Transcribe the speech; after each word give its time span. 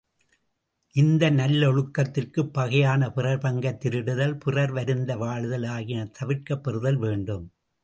இந்த 0.95 1.31
நல்லொழுக்கத்திற்குப் 1.31 2.53
பகையான 2.53 3.11
பிறர் 3.11 3.37
பங்கைத் 3.37 3.79
திருடுதல், 3.85 4.35
பிறர் 4.39 4.71
வருந்த 4.71 5.17
வாழ்தல் 5.17 5.63
ஆகியன 5.69 6.09
தவிர்க்கப் 6.19 6.63
பெறுதல் 6.63 6.97
வேண்டும். 6.97 7.45